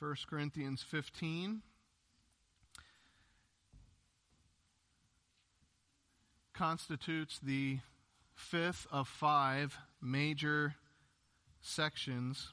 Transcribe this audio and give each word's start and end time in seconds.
1 0.00 0.16
Corinthians 0.28 0.82
15. 0.82 1.60
constitutes 6.54 7.38
the 7.42 7.78
fifth 8.34 8.86
of 8.92 9.08
five 9.08 9.78
major 10.02 10.74
sections 11.62 12.52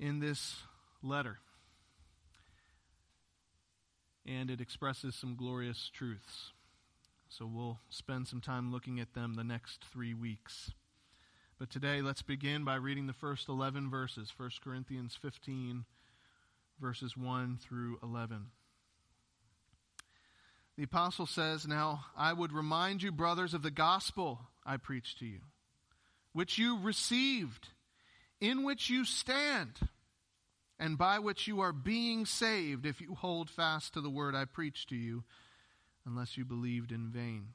in 0.00 0.18
this 0.20 0.56
letter. 1.02 1.38
And 4.24 4.50
it 4.50 4.62
expresses 4.62 5.14
some 5.14 5.36
glorious 5.36 5.90
truths. 5.92 6.52
So 7.28 7.46
we'll 7.46 7.80
spend 7.90 8.28
some 8.28 8.40
time 8.40 8.72
looking 8.72 8.98
at 8.98 9.12
them 9.12 9.34
the 9.34 9.44
next 9.44 9.84
three 9.84 10.14
weeks. 10.14 10.72
But 11.58 11.70
today, 11.70 12.02
let's 12.02 12.20
begin 12.20 12.64
by 12.64 12.74
reading 12.74 13.06
the 13.06 13.14
first 13.14 13.48
11 13.48 13.88
verses 13.88 14.30
1 14.36 14.50
Corinthians 14.62 15.18
15, 15.22 15.86
verses 16.78 17.16
1 17.16 17.58
through 17.62 17.98
11. 18.02 18.48
The 20.76 20.82
apostle 20.82 21.24
says, 21.24 21.66
Now 21.66 22.04
I 22.14 22.34
would 22.34 22.52
remind 22.52 23.02
you, 23.02 23.10
brothers, 23.10 23.54
of 23.54 23.62
the 23.62 23.70
gospel 23.70 24.40
I 24.66 24.76
preached 24.76 25.18
to 25.20 25.24
you, 25.24 25.40
which 26.34 26.58
you 26.58 26.78
received, 26.78 27.68
in 28.38 28.62
which 28.62 28.90
you 28.90 29.06
stand, 29.06 29.80
and 30.78 30.98
by 30.98 31.20
which 31.20 31.46
you 31.46 31.60
are 31.60 31.72
being 31.72 32.26
saved, 32.26 32.84
if 32.84 33.00
you 33.00 33.14
hold 33.14 33.48
fast 33.48 33.94
to 33.94 34.02
the 34.02 34.10
word 34.10 34.34
I 34.34 34.44
preached 34.44 34.90
to 34.90 34.96
you, 34.96 35.24
unless 36.04 36.36
you 36.36 36.44
believed 36.44 36.92
in 36.92 37.08
vain. 37.08 37.54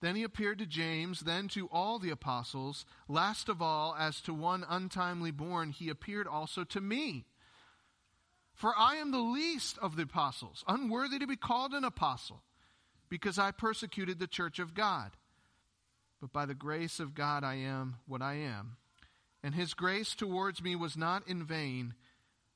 Then 0.00 0.16
he 0.16 0.22
appeared 0.22 0.58
to 0.58 0.66
James, 0.66 1.20
then 1.20 1.48
to 1.48 1.68
all 1.70 1.98
the 1.98 2.10
apostles. 2.10 2.86
Last 3.06 3.48
of 3.48 3.60
all, 3.60 3.94
as 3.98 4.20
to 4.22 4.32
one 4.32 4.64
untimely 4.68 5.30
born, 5.30 5.70
he 5.70 5.88
appeared 5.88 6.26
also 6.26 6.64
to 6.64 6.80
me 6.80 7.26
for 8.60 8.74
I 8.76 8.96
am 8.96 9.10
the 9.10 9.18
least 9.18 9.78
of 9.78 9.96
the 9.96 10.02
apostles, 10.02 10.64
unworthy 10.68 11.18
to 11.18 11.26
be 11.26 11.34
called 11.34 11.72
an 11.72 11.82
apostle, 11.82 12.42
because 13.08 13.38
I 13.38 13.52
persecuted 13.52 14.18
the 14.18 14.26
church 14.26 14.58
of 14.58 14.74
God. 14.74 15.12
But 16.20 16.30
by 16.30 16.44
the 16.44 16.52
grace 16.52 17.00
of 17.00 17.14
God 17.14 17.42
I 17.42 17.54
am 17.54 17.96
what 18.06 18.20
I 18.20 18.34
am. 18.34 18.76
And 19.42 19.54
his 19.54 19.72
grace 19.72 20.14
towards 20.14 20.62
me 20.62 20.76
was 20.76 20.94
not 20.94 21.26
in 21.26 21.42
vain. 21.42 21.94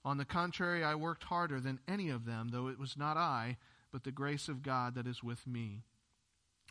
On 0.04 0.18
the 0.18 0.26
contrary, 0.26 0.84
I 0.84 0.94
worked 0.94 1.24
harder 1.24 1.58
than 1.58 1.80
any 1.88 2.10
of 2.10 2.26
them, 2.26 2.50
though 2.50 2.68
it 2.68 2.78
was 2.78 2.98
not 2.98 3.16
I, 3.16 3.56
but 3.90 4.04
the 4.04 4.12
grace 4.12 4.46
of 4.46 4.62
God 4.62 4.96
that 4.96 5.06
is 5.06 5.22
with 5.22 5.46
me. 5.46 5.84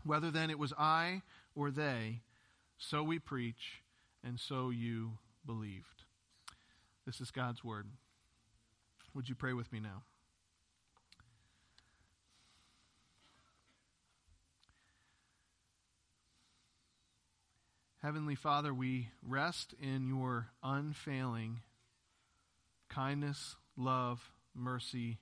Whether 0.04 0.32
then 0.32 0.50
it 0.50 0.59
was 0.59 0.73
I 0.78 1.22
or 1.56 1.72
they, 1.72 2.22
so 2.78 3.04
we 3.04 3.20
preach, 3.20 3.82
and 4.23 4.40
so 4.40 4.70
you 4.70 5.14
believed. 5.46 6.04
This 7.06 7.22
is 7.22 7.32
God's 7.32 7.64
word. 7.64 7.88
Would 9.14 9.30
you 9.30 9.36
pray 9.36 9.54
with 9.54 9.72
me 9.72 9.80
now? 9.80 10.04
Heavenly 18.02 18.36
Father, 18.36 18.74
we 18.74 19.08
rest 19.25 19.74
in 19.81 20.09
your 20.09 20.47
unfailing 20.62 21.62
kindness, 22.90 23.56
love, 23.78 24.31
mercy, 24.53 25.19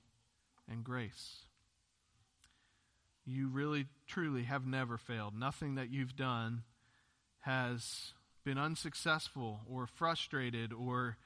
and 0.67 0.83
grace. 0.83 1.45
You 3.25 3.47
really, 3.47 3.87
truly 4.07 4.43
have 4.43 4.65
never 4.65 4.97
failed. 4.97 5.37
Nothing 5.37 5.75
that 5.75 5.91
you've 5.91 6.15
done 6.15 6.63
has 7.41 8.13
been 8.43 8.57
unsuccessful 8.57 9.61
or 9.69 9.87
frustrated 9.87 10.73
or 10.73 11.17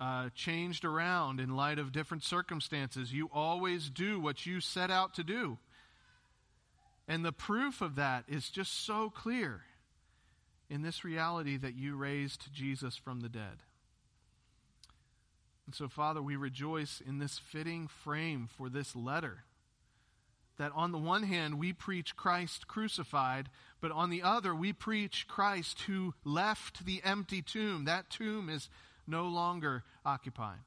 uh, 0.00 0.30
changed 0.34 0.84
around 0.84 1.40
in 1.40 1.56
light 1.56 1.78
of 1.78 1.92
different 1.92 2.24
circumstances. 2.24 3.12
You 3.12 3.28
always 3.32 3.90
do 3.90 4.18
what 4.18 4.46
you 4.46 4.60
set 4.60 4.90
out 4.90 5.14
to 5.14 5.24
do. 5.24 5.58
And 7.06 7.24
the 7.24 7.32
proof 7.32 7.82
of 7.82 7.96
that 7.96 8.24
is 8.28 8.48
just 8.48 8.84
so 8.86 9.10
clear 9.10 9.62
in 10.70 10.82
this 10.82 11.04
reality 11.04 11.56
that 11.58 11.76
you 11.76 11.96
raised 11.96 12.52
Jesus 12.52 12.96
from 12.96 13.20
the 13.20 13.28
dead. 13.28 13.62
And 15.66 15.74
so, 15.74 15.88
Father, 15.88 16.22
we 16.22 16.36
rejoice 16.36 17.02
in 17.06 17.18
this 17.18 17.38
fitting 17.38 17.88
frame 17.88 18.48
for 18.56 18.68
this 18.68 18.96
letter. 18.96 19.44
That 20.56 20.72
on 20.74 20.92
the 20.92 20.98
one 20.98 21.24
hand, 21.24 21.58
we 21.58 21.72
preach 21.72 22.14
Christ 22.14 22.68
crucified, 22.68 23.48
but 23.80 23.90
on 23.90 24.10
the 24.10 24.22
other, 24.22 24.54
we 24.54 24.72
preach 24.72 25.26
Christ 25.26 25.82
who 25.82 26.14
left 26.24 26.86
the 26.86 27.00
empty 27.04 27.42
tomb. 27.42 27.86
That 27.86 28.08
tomb 28.08 28.48
is 28.48 28.70
no 29.06 29.26
longer 29.26 29.82
occupied. 30.06 30.60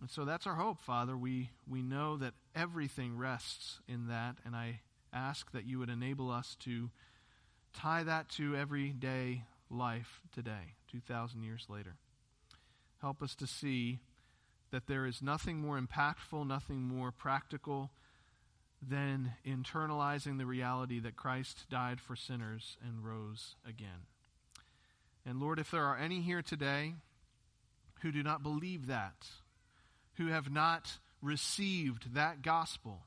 And 0.00 0.10
so 0.10 0.26
that's 0.26 0.46
our 0.46 0.54
hope, 0.54 0.80
Father. 0.82 1.16
We, 1.16 1.50
we 1.66 1.80
know 1.80 2.18
that 2.18 2.34
everything 2.54 3.16
rests 3.16 3.80
in 3.88 4.08
that, 4.08 4.36
and 4.44 4.54
I 4.54 4.80
ask 5.12 5.50
that 5.52 5.66
you 5.66 5.78
would 5.78 5.88
enable 5.88 6.30
us 6.30 6.56
to 6.60 6.90
tie 7.72 8.02
that 8.02 8.28
to 8.30 8.54
everyday 8.54 9.44
life 9.70 10.20
today, 10.34 10.74
2,000 10.92 11.42
years 11.42 11.66
later. 11.68 11.96
Help 13.00 13.22
us 13.22 13.34
to 13.36 13.46
see 13.46 14.00
that 14.76 14.86
there 14.86 15.06
is 15.06 15.22
nothing 15.22 15.58
more 15.58 15.80
impactful, 15.80 16.46
nothing 16.46 16.82
more 16.82 17.10
practical 17.10 17.90
than 18.86 19.32
internalizing 19.42 20.36
the 20.36 20.44
reality 20.44 21.00
that 21.00 21.16
Christ 21.16 21.64
died 21.70 21.98
for 21.98 22.14
sinners 22.14 22.76
and 22.86 23.02
rose 23.02 23.54
again. 23.66 24.04
And 25.24 25.40
Lord, 25.40 25.58
if 25.58 25.70
there 25.70 25.86
are 25.86 25.96
any 25.96 26.20
here 26.20 26.42
today 26.42 26.92
who 28.02 28.12
do 28.12 28.22
not 28.22 28.42
believe 28.42 28.88
that, 28.88 29.26
who 30.18 30.26
have 30.26 30.52
not 30.52 30.98
received 31.22 32.12
that 32.12 32.42
gospel, 32.42 33.00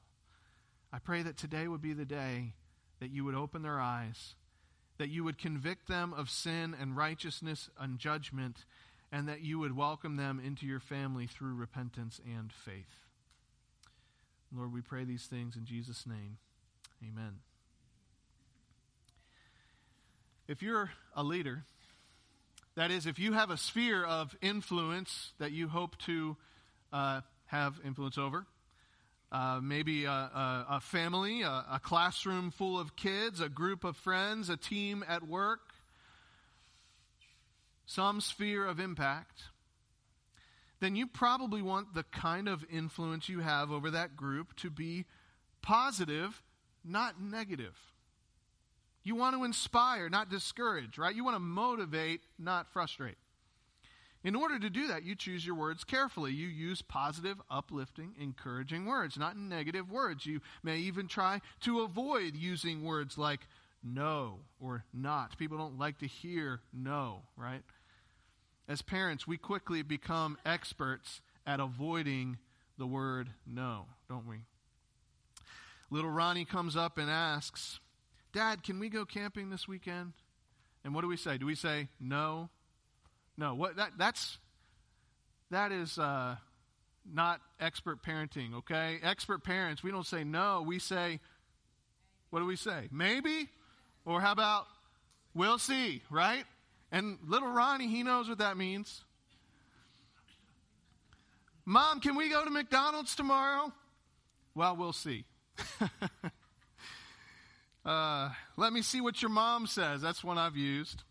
I 0.92 0.98
pray 0.98 1.22
that 1.22 1.38
today 1.38 1.68
would 1.68 1.84
be 1.84 1.94
the 1.94 2.04
day 2.04 2.54
that 3.00 3.12
you 3.12 3.26
would 3.26 3.36
open 3.36 3.62
their 3.62 3.80
eyes, 3.80 4.34
that 4.98 5.10
you 5.10 5.24
would 5.24 5.38
convict 5.38 5.88
them 5.88 6.16
of 6.16 6.32
sin 6.32 6.76
and 6.82 6.98
righteousness 6.98 7.70
and 7.80 8.00
judgment, 8.00 8.66
and 9.12 9.28
that 9.28 9.42
you 9.42 9.60
would 9.60 9.76
welcome 9.76 10.16
them 10.16 10.42
into 10.44 10.66
your 10.66 10.80
family 10.80 11.28
through 11.28 11.56
repentance 11.56 12.20
and 12.26 12.52
faith. 12.52 13.06
Lord, 14.56 14.74
we 14.74 14.82
pray 14.82 15.04
these 15.04 15.26
things 15.26 15.56
in 15.56 15.66
Jesus' 15.66 16.06
name. 16.06 16.38
Amen. 17.04 17.40
If 20.48 20.62
you're 20.64 20.92
a 21.16 21.24
leader, 21.24 21.64
that 22.76 22.92
is, 22.92 23.06
if 23.06 23.20
you 23.20 23.34
have 23.34 23.52
a 23.52 23.58
sphere 23.58 24.04
of 24.04 24.36
influence 24.42 25.32
that 25.38 25.52
you 25.52 25.68
hope 25.68 25.98
to 26.06 26.38
uh, 26.92 27.22
have 27.46 27.80
influence 27.86 28.18
over, 28.18 28.46
uh, 29.32 29.60
maybe 29.62 30.06
a, 30.06 30.12
a, 30.12 30.66
a 30.72 30.80
family, 30.80 31.44
a, 31.44 31.66
a, 31.74 31.80
classroom 31.84 32.50
full 32.50 32.80
of 32.80 32.96
kids, 32.96 33.42
a 33.42 33.50
group 33.50 33.84
of 33.84 33.96
friends, 33.98 34.50
a 34.50 34.58
team 34.58 35.04
at 35.08 35.28
work, 35.28 35.60
some 37.90 38.22
sphere 38.22 38.68
of 38.68 38.80
impact, 38.80 39.46
then 40.80 40.96
you 40.96 41.08
probably 41.08 41.64
want 41.64 41.96
the 41.96 42.04
kind 42.04 42.48
of 42.48 42.64
influence 42.72 43.28
you 43.28 43.40
have 43.40 43.72
over 43.72 43.90
that 43.90 44.16
group 44.16 44.56
to 44.58 44.70
be 44.70 45.06
positive, 45.64 46.44
not 46.86 47.20
negative. 47.20 47.76
You 49.02 49.16
want 49.16 49.36
to 49.36 49.44
inspire, 49.44 50.08
not 50.08 50.30
discourage, 50.30 51.00
right? 51.00 51.16
You 51.16 51.24
want 51.24 51.36
to 51.36 51.40
motivate, 51.40 52.22
not 52.38 52.72
frustrate. 52.72 53.18
In 54.24 54.36
order 54.36 54.60
to 54.60 54.70
do 54.70 54.88
that, 54.90 55.04
you 55.04 55.16
choose 55.16 55.44
your 55.44 55.56
words 55.56 55.84
carefully. 55.84 56.32
You 56.32 56.48
use 56.48 56.84
positive, 56.84 57.42
uplifting, 57.50 58.14
encouraging 58.20 58.86
words, 58.86 59.18
not 59.18 59.36
negative 59.36 59.90
words. 59.90 60.28
You 60.28 60.42
may 60.62 60.78
even 60.78 61.08
try 61.08 61.42
to 61.62 61.80
avoid 61.80 62.36
using 62.36 62.84
words 62.84 63.18
like 63.18 63.40
no 63.84 64.42
or 64.60 64.84
not. 64.94 65.40
People 65.40 65.58
don't 65.58 65.80
like 65.80 65.98
to 66.00 66.08
hear 66.08 66.60
no, 66.72 67.24
right? 67.36 67.64
As 68.70 68.84
parents, 68.84 69.26
we 69.28 69.38
quickly 69.38 69.82
become 69.82 70.38
experts 70.46 71.22
at 71.46 71.60
avoiding 71.60 72.38
the 72.78 72.86
word 72.86 73.32
no, 73.46 73.88
don't 74.08 74.28
we? 74.28 74.38
Little 75.90 76.12
Ronnie 76.12 76.46
comes 76.46 76.78
up 76.78 77.00
and 77.00 77.10
asks, 77.10 77.80
Dad, 78.32 78.62
can 78.62 78.80
we 78.80 78.90
go 78.90 79.06
camping 79.06 79.50
this 79.50 79.68
weekend? 79.68 80.14
And 80.84 80.94
what 80.94 81.02
do 81.02 81.08
we 81.08 81.18
say? 81.18 81.40
Do 81.40 81.48
we 81.48 81.56
say 81.56 81.88
no? 82.00 82.50
No. 83.38 83.56
What 83.56 83.78
that 83.78 83.94
that's 83.98 84.38
that 85.50 85.72
is 85.72 85.98
uh, 85.98 86.36
not 87.12 87.42
expert 87.60 88.04
parenting, 88.04 88.54
okay? 88.54 89.00
Expert 89.02 89.44
parents, 89.44 89.82
we 89.82 89.90
don't 89.90 90.06
say 90.06 90.24
no, 90.24 90.64
we 90.66 90.78
say, 90.78 91.20
what 92.30 92.40
do 92.40 92.46
we 92.46 92.56
say? 92.56 92.88
Maybe? 92.92 93.50
Or 94.06 94.22
how 94.22 94.32
about, 94.32 94.68
we'll 95.34 95.58
see, 95.58 96.04
right? 96.12 96.46
And 96.92 97.18
little 97.26 97.50
Ronnie, 97.50 97.88
he 97.88 98.04
knows 98.04 98.28
what 98.28 98.40
that 98.40 98.58
means. 98.58 99.04
Mom, 101.66 102.00
can 102.00 102.16
we 102.16 102.30
go 102.30 102.44
to 102.44 102.50
McDonald's 102.50 103.16
tomorrow? 103.16 103.72
Well, 104.56 104.76
we'll 104.76 104.94
see. 104.94 105.26
uh, 107.86 108.30
let 108.58 108.74
me 108.74 108.82
see 108.82 109.02
what 109.02 109.22
your 109.22 109.30
mom 109.30 109.68
says. 109.68 110.02
That's 110.02 110.24
one 110.24 110.40
I've 110.40 110.58
used. 110.58 111.04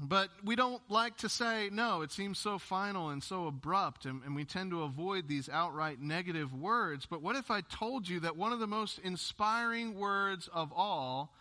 But 0.00 0.30
we 0.44 0.56
don't 0.56 0.82
like 0.88 1.18
to 1.18 1.28
say, 1.28 1.68
no, 1.72 2.02
it 2.02 2.10
seems 2.10 2.38
so 2.38 2.58
final 2.58 3.10
and 3.10 3.22
so 3.22 3.46
abrupt, 3.46 4.04
and, 4.04 4.22
and, 4.24 4.34
we 4.34 4.44
tend 4.44 4.72
to 4.72 4.82
avoid 4.82 5.28
these 5.28 5.48
outright 5.48 6.00
negative 6.00 6.52
words. 6.52 7.06
But 7.06 7.22
what 7.22 7.36
if 7.36 7.50
I 7.50 7.60
told 7.60 8.08
you 8.08 8.20
that 8.20 8.36
one 8.36 8.52
of 8.52 8.58
the 8.58 8.66
most 8.66 8.98
inspiring 9.00 9.94
words 9.94 10.48
of 10.52 10.72
all 10.74 11.32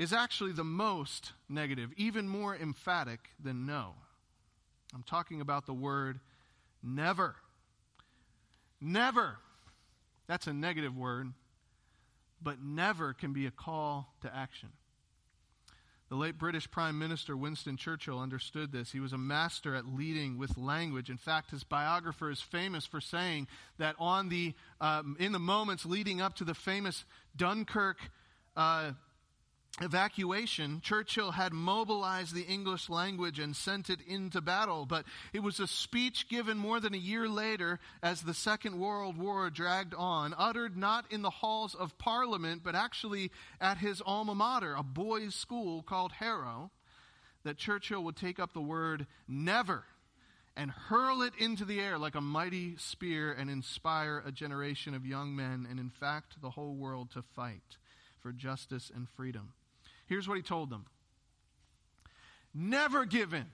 is 0.00 0.14
actually 0.14 0.52
the 0.52 0.64
most 0.64 1.32
negative, 1.46 1.90
even 1.98 2.26
more 2.26 2.56
emphatic 2.56 3.20
than 3.38 3.66
no? 3.66 3.92
I'm 4.94 5.02
talking 5.02 5.42
about 5.42 5.66
the 5.66 5.74
word 5.74 6.20
never. 6.82 7.36
Never. 8.80 9.36
That's 10.26 10.46
a 10.46 10.54
negative 10.54 10.96
word, 10.96 11.34
but 12.42 12.62
never 12.62 13.12
can 13.12 13.34
be 13.34 13.44
a 13.44 13.50
call 13.50 14.14
to 14.22 14.34
action. 14.34 14.70
The 16.08 16.16
late 16.16 16.38
British 16.38 16.68
Prime 16.70 16.98
Minister 16.98 17.36
Winston 17.36 17.76
Churchill 17.76 18.18
understood 18.18 18.72
this. 18.72 18.92
He 18.92 19.00
was 19.00 19.12
a 19.12 19.18
master 19.18 19.74
at 19.74 19.84
leading 19.84 20.38
with 20.38 20.56
language. 20.56 21.10
In 21.10 21.18
fact, 21.18 21.50
his 21.50 21.62
biographer 21.62 22.30
is 22.30 22.40
famous 22.40 22.86
for 22.86 23.02
saying 23.02 23.48
that 23.76 23.96
on 23.98 24.30
the, 24.30 24.54
um, 24.80 25.14
in 25.20 25.32
the 25.32 25.38
moments 25.38 25.84
leading 25.84 26.22
up 26.22 26.36
to 26.36 26.44
the 26.44 26.54
famous 26.54 27.04
Dunkirk 27.36 27.98
uh, 28.56 28.92
evacuation, 29.80 30.80
Churchill 30.82 31.32
had 31.32 31.52
mobilized 31.52 32.34
the 32.34 32.42
English 32.42 32.88
language 32.88 33.38
and 33.38 33.54
sent 33.56 33.88
it 33.88 34.00
into 34.06 34.40
battle. 34.40 34.84
But 34.84 35.04
it 35.32 35.40
was 35.40 35.60
a 35.60 35.66
speech 35.66 36.28
given 36.28 36.58
more 36.58 36.80
than 36.80 36.94
a 36.94 36.98
year 36.98 37.28
later 37.28 37.78
as 38.02 38.22
the 38.22 38.34
Second 38.34 38.78
World 38.78 39.16
War 39.16 39.48
dragged 39.48 39.94
on, 39.94 40.34
uttered 40.36 40.76
not 40.76 41.10
in 41.10 41.22
the 41.22 41.30
halls 41.30 41.74
of 41.74 41.96
Parliament, 41.98 42.62
but 42.64 42.74
actually 42.74 43.30
at 43.60 43.78
his 43.78 44.02
alma 44.04 44.34
mater, 44.34 44.74
a 44.74 44.82
boys' 44.82 45.34
school 45.34 45.82
called 45.82 46.12
Harrow, 46.12 46.70
that 47.44 47.56
Churchill 47.56 48.04
would 48.04 48.16
take 48.16 48.38
up 48.38 48.52
the 48.52 48.60
word 48.60 49.06
never 49.26 49.84
and 50.56 50.70
hurl 50.70 51.22
it 51.22 51.32
into 51.38 51.64
the 51.64 51.80
air 51.80 51.96
like 51.96 52.14
a 52.14 52.20
mighty 52.20 52.76
spear 52.76 53.32
and 53.32 53.48
inspire 53.48 54.22
a 54.26 54.32
generation 54.32 54.94
of 54.94 55.06
young 55.06 55.34
men 55.34 55.66
and, 55.70 55.80
in 55.80 55.88
fact, 55.88 56.42
the 56.42 56.50
whole 56.50 56.74
world 56.74 57.10
to 57.12 57.22
fight 57.22 57.78
for 58.20 58.32
justice 58.32 58.90
and 58.94 59.08
freedom. 59.16 59.54
Here's 60.10 60.28
what 60.28 60.36
he 60.36 60.42
told 60.42 60.68
them 60.68 60.84
Never 62.52 63.06
give 63.06 63.32
in. 63.32 63.46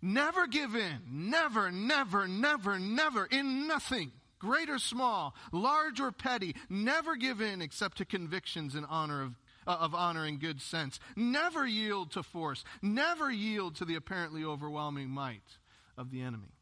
Never 0.00 0.46
give 0.46 0.76
in. 0.76 1.00
Never, 1.10 1.70
never, 1.72 2.28
never, 2.28 2.78
never, 2.78 3.26
in 3.26 3.66
nothing, 3.66 4.12
great 4.38 4.70
or 4.70 4.78
small, 4.78 5.34
large 5.50 5.98
or 5.98 6.12
petty. 6.12 6.54
Never 6.70 7.16
give 7.16 7.40
in 7.40 7.60
except 7.60 7.98
to 7.98 8.04
convictions 8.04 8.76
in 8.76 8.84
honor 8.84 9.22
of 9.22 9.34
uh, 9.66 9.78
of 9.80 9.94
honor 9.94 10.24
and 10.24 10.38
good 10.38 10.60
sense. 10.60 11.00
Never 11.16 11.66
yield 11.66 12.12
to 12.12 12.22
force. 12.22 12.64
Never 12.80 13.30
yield 13.30 13.76
to 13.76 13.84
the 13.84 13.96
apparently 13.96 14.44
overwhelming 14.44 15.08
might 15.08 15.58
of 15.96 16.10
the 16.10 16.20
enemy. 16.20 16.52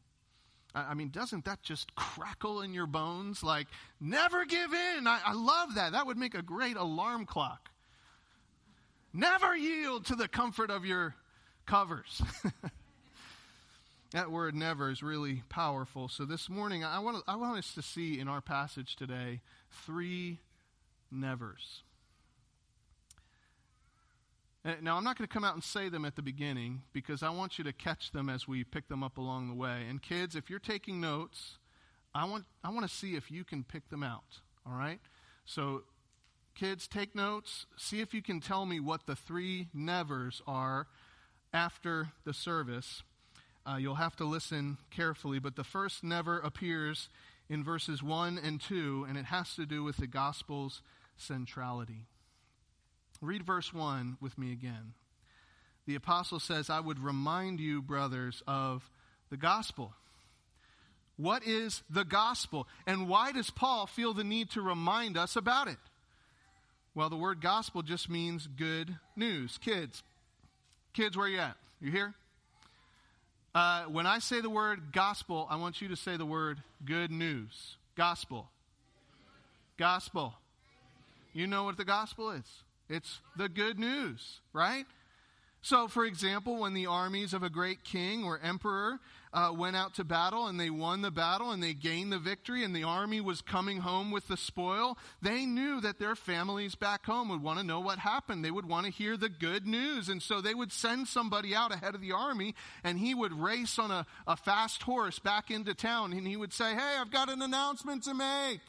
I 0.73 0.95
mean, 0.95 1.09
doesn't 1.09 1.45
that 1.45 1.61
just 1.61 1.93
crackle 1.93 2.61
in 2.61 2.73
your 2.73 2.87
bones? 2.87 3.43
Like, 3.43 3.67
never 3.99 4.45
give 4.45 4.73
in. 4.73 5.05
I, 5.05 5.19
I 5.23 5.33
love 5.33 5.75
that. 5.75 5.91
That 5.91 6.07
would 6.07 6.17
make 6.17 6.33
a 6.33 6.41
great 6.41 6.77
alarm 6.77 7.27
clock. 7.27 7.69
Never 9.13 9.55
yield 9.55 10.05
to 10.07 10.15
the 10.15 10.27
comfort 10.27 10.71
of 10.71 10.85
your 10.85 11.13
covers. 11.67 12.21
that 14.11 14.31
word 14.31 14.55
never 14.55 14.89
is 14.89 15.03
really 15.03 15.43
powerful. 15.49 16.07
So 16.09 16.25
this 16.25 16.49
morning, 16.49 16.83
I 16.83 16.97
want, 16.97 17.23
I 17.27 17.35
want 17.35 17.59
us 17.59 17.75
to 17.75 17.83
see 17.83 18.19
in 18.19 18.27
our 18.27 18.41
passage 18.41 18.95
today 18.95 19.41
three 19.85 20.39
nevers. 21.11 21.83
Uh, 24.65 24.73
now, 24.81 24.97
I'm 24.97 25.03
not 25.03 25.17
going 25.17 25.27
to 25.27 25.33
come 25.33 25.43
out 25.43 25.53
and 25.53 25.63
say 25.63 25.89
them 25.89 26.05
at 26.05 26.15
the 26.15 26.21
beginning 26.21 26.81
because 26.91 27.21
I 27.21 27.29
want 27.29 27.59
you 27.59 27.63
to 27.65 27.73
catch 27.73 28.11
them 28.11 28.29
as 28.29 28.47
we 28.47 28.63
pick 28.63 28.87
them 28.87 29.03
up 29.03 29.17
along 29.19 29.49
the 29.49 29.53
way. 29.53 29.85
And 29.87 30.01
kids, 30.01 30.35
if 30.35 30.49
you're 30.49 30.57
taking 30.57 30.99
notes, 30.99 31.59
I 32.15 32.25
want, 32.25 32.45
I 32.63 32.69
want 32.69 32.87
to 32.87 32.93
see 32.93 33.15
if 33.15 33.29
you 33.29 33.43
can 33.43 33.63
pick 33.63 33.89
them 33.89 34.01
out. 34.01 34.39
All 34.65 34.73
right? 34.73 34.99
So 35.45 35.83
Kids, 36.55 36.87
take 36.87 37.15
notes. 37.15 37.65
See 37.77 37.99
if 37.99 38.13
you 38.13 38.21
can 38.21 38.39
tell 38.39 38.65
me 38.65 38.79
what 38.79 39.07
the 39.07 39.15
three 39.15 39.69
nevers 39.73 40.41
are 40.45 40.87
after 41.51 42.09
the 42.25 42.33
service. 42.33 43.01
Uh, 43.65 43.77
you'll 43.77 43.95
have 43.95 44.15
to 44.17 44.25
listen 44.25 44.77
carefully, 44.91 45.39
but 45.39 45.55
the 45.55 45.63
first 45.63 46.03
never 46.03 46.39
appears 46.39 47.09
in 47.49 47.63
verses 47.63 48.03
1 48.03 48.39
and 48.43 48.61
2, 48.61 49.05
and 49.07 49.17
it 49.17 49.25
has 49.25 49.55
to 49.55 49.65
do 49.65 49.83
with 49.83 49.97
the 49.97 50.07
gospel's 50.07 50.81
centrality. 51.17 52.05
Read 53.21 53.45
verse 53.45 53.73
1 53.73 54.17
with 54.21 54.37
me 54.37 54.51
again. 54.51 54.93
The 55.85 55.95
apostle 55.95 56.39
says, 56.39 56.69
I 56.69 56.79
would 56.79 56.99
remind 56.99 57.59
you, 57.59 57.81
brothers, 57.81 58.43
of 58.47 58.89
the 59.29 59.37
gospel. 59.37 59.93
What 61.17 61.45
is 61.45 61.83
the 61.89 62.05
gospel? 62.05 62.67
And 62.85 63.07
why 63.07 63.31
does 63.31 63.49
Paul 63.49 63.87
feel 63.87 64.13
the 64.13 64.23
need 64.23 64.51
to 64.51 64.61
remind 64.61 65.17
us 65.17 65.35
about 65.35 65.67
it? 65.67 65.77
Well, 66.95 67.09
the 67.09 67.15
word 67.15 67.41
gospel 67.41 67.81
just 67.81 68.09
means 68.09 68.47
good 68.47 68.95
news. 69.15 69.57
Kids, 69.57 70.03
kids, 70.93 71.17
where 71.17 71.27
you 71.27 71.39
at? 71.39 71.57
You 71.81 71.91
here? 71.91 72.13
Uh, 73.55 73.83
when 73.85 74.05
I 74.05 74.19
say 74.19 74.41
the 74.41 74.49
word 74.49 74.91
gospel, 74.91 75.47
I 75.49 75.55
want 75.55 75.81
you 75.81 75.87
to 75.87 75.95
say 75.95 76.17
the 76.17 76.25
word 76.25 76.59
good 76.85 77.11
news. 77.11 77.77
Gospel. 77.95 78.47
Gospel. 79.77 80.35
You 81.33 81.47
know 81.47 81.63
what 81.63 81.77
the 81.77 81.85
gospel 81.85 82.29
is? 82.29 82.45
It's 82.89 83.19
the 83.35 83.49
good 83.49 83.79
news, 83.79 84.39
right? 84.53 84.85
So, 85.63 85.87
for 85.87 86.05
example, 86.05 86.59
when 86.59 86.73
the 86.75 86.85
armies 86.85 87.33
of 87.33 87.41
a 87.41 87.49
great 87.49 87.83
king 87.83 88.23
or 88.23 88.39
emperor 88.39 88.99
uh, 89.33 89.51
went 89.55 89.75
out 89.75 89.95
to 89.95 90.03
battle 90.03 90.47
and 90.47 90.59
they 90.59 90.69
won 90.69 91.01
the 91.01 91.11
battle 91.11 91.51
and 91.51 91.61
they 91.61 91.73
gained 91.73 92.11
the 92.11 92.19
victory 92.19 92.63
and 92.63 92.75
the 92.75 92.83
army 92.83 93.19
was 93.19 93.41
coming 93.41 93.79
home 93.79 94.11
with 94.11 94.27
the 94.27 94.37
spoil, 94.37 94.97
they 95.21 95.45
knew 95.45 95.81
that 95.81 95.99
their 95.99 96.15
families 96.15 96.75
back 96.75 97.05
home 97.05 97.29
would 97.29 97.41
want 97.41 97.59
to 97.59 97.65
know 97.65 97.79
what 97.79 97.97
happened. 97.97 98.45
They 98.45 98.51
would 98.51 98.67
want 98.67 98.85
to 98.85 98.91
hear 98.91 99.17
the 99.17 99.29
good 99.29 99.65
news. 99.65 100.07
And 100.07 100.21
so 100.21 100.39
they 100.39 100.53
would 100.53 100.71
send 100.71 101.07
somebody 101.07 101.55
out 101.55 101.73
ahead 101.73 101.95
of 101.95 102.01
the 102.01 102.11
army 102.11 102.53
and 102.83 102.99
he 102.99 103.15
would 103.15 103.33
race 103.33 103.79
on 103.79 103.89
a, 103.89 104.05
a 104.27 104.37
fast 104.37 104.83
horse 104.83 105.19
back 105.19 105.49
into 105.49 105.73
town 105.73 106.13
and 106.13 106.27
he 106.27 106.37
would 106.37 106.53
say, 106.53 106.73
Hey, 106.73 106.97
I've 106.99 107.11
got 107.11 107.29
an 107.29 107.41
announcement 107.41 108.03
to 108.03 108.13
make. 108.13 108.61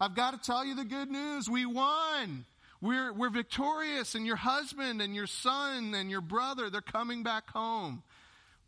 I've 0.00 0.16
got 0.16 0.32
to 0.32 0.38
tell 0.38 0.64
you 0.64 0.74
the 0.74 0.84
good 0.84 1.10
news. 1.10 1.48
We 1.48 1.66
won. 1.66 2.46
We're, 2.82 3.12
we're 3.12 3.28
victorious, 3.28 4.14
and 4.14 4.26
your 4.26 4.36
husband 4.36 5.02
and 5.02 5.14
your 5.14 5.26
son 5.26 5.94
and 5.94 6.10
your 6.10 6.22
brother, 6.22 6.70
they're 6.70 6.80
coming 6.80 7.22
back 7.22 7.50
home. 7.50 8.02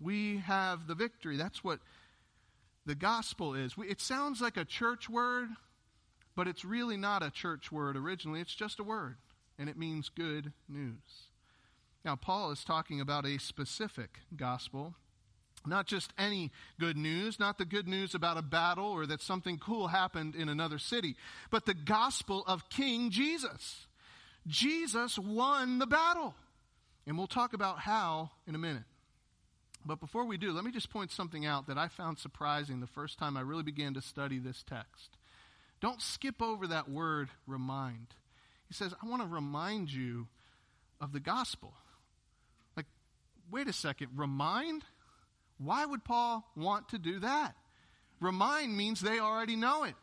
We 0.03 0.39
have 0.39 0.87
the 0.87 0.95
victory. 0.95 1.37
That's 1.37 1.63
what 1.63 1.81
the 2.85 2.95
gospel 2.95 3.55
is. 3.55 3.77
We, 3.77 3.89
it 3.89 4.01
sounds 4.01 4.41
like 4.41 4.57
a 4.57 4.65
church 4.65 5.09
word, 5.09 5.49
but 6.35 6.49
it's 6.49 6.65
really 6.65 6.97
not 6.97 7.23
a 7.23 7.31
church 7.31 7.71
word 7.71 7.97
originally. 7.97 8.41
It's 8.41 8.55
just 8.55 8.81
a 8.81 8.85
word, 8.85 9.17
and 9.59 9.69
it 9.69 9.79
means 9.79 10.09
good 10.09 10.53
news. 10.69 11.29
Now, 12.05 12.17
Paul 12.17 12.51
is 12.51 12.65
talking 12.65 13.01
about 13.01 13.25
a 13.25 13.39
specific 13.39 14.19
gospel. 14.37 14.95
Not 15.65 15.87
just 15.87 16.13
any 16.19 16.51
good 16.81 16.97
news, 16.97 17.39
not 17.39 17.57
the 17.57 17.65
good 17.65 17.87
news 17.87 18.17
about 18.17 18.37
a 18.37 18.43
battle 18.43 18.89
or 18.89 19.07
that 19.07 19.21
something 19.21 19.59
cool 19.59 19.87
happened 19.87 20.35
in 20.35 20.49
another 20.49 20.79
city, 20.79 21.15
but 21.53 21.67
the 21.67 21.75
gospel 21.75 22.43
of 22.49 22.69
King 22.69 23.11
Jesus. 23.11 23.87
Jesus 24.49 25.17
won 25.19 25.79
the 25.79 25.87
battle. 25.87 26.35
And 27.07 27.17
we'll 27.17 27.29
talk 27.29 27.53
about 27.53 27.79
how 27.79 28.31
in 28.47 28.57
a 28.57 28.59
minute. 28.59 28.83
But 29.85 30.01
before 30.01 30.25
we 30.25 30.37
do, 30.37 30.53
let 30.53 30.65
me 30.65 30.71
just 30.71 30.91
point 30.91 31.11
something 31.11 31.45
out 31.45 31.67
that 31.67 31.79
I 31.79 31.89
found 31.89 32.19
surprising 32.19 32.81
the 32.81 32.87
first 32.87 33.19
time 33.19 33.37
I 33.37 33.41
really 33.41 33.65
began 33.65 33.95
to 33.95 34.03
study 34.03 34.39
this 34.39 34.63
text. 34.63 35.17
Don't 35.81 36.01
skip 36.01 36.41
over 36.41 36.69
that 36.69 36.89
word 36.89 37.31
remind. 37.47 38.09
He 38.69 38.75
says, 38.75 38.95
I 39.03 39.09
want 39.09 39.23
to 39.23 39.29
remind 39.29 39.93
you 39.93 40.29
of 41.01 41.13
the 41.13 41.21
gospel. 41.21 41.75
Like, 42.77 42.87
wait 43.51 43.67
a 43.67 43.73
second, 43.73 44.11
remind? 44.15 44.85
Why 45.59 45.85
would 45.85 46.05
Paul 46.05 46.49
want 46.57 46.91
to 46.91 46.99
do 46.99 47.19
that? 47.19 47.55
Remind 48.21 48.77
means 48.77 49.01
they 49.01 49.19
already 49.19 49.57
know 49.57 49.83
it. 49.83 49.95